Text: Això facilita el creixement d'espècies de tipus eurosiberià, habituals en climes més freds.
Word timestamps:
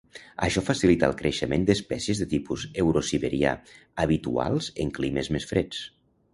Això 0.45 0.61
facilita 0.69 1.09
el 1.11 1.13
creixement 1.19 1.67
d'espècies 1.67 2.23
de 2.23 2.27
tipus 2.33 2.65
eurosiberià, 2.85 3.53
habituals 4.07 4.75
en 4.87 4.99
climes 5.01 5.35
més 5.37 5.51
freds. 5.55 5.89